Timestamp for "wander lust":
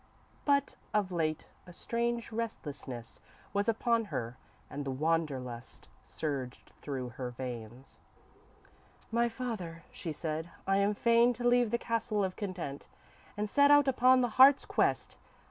4.89-5.87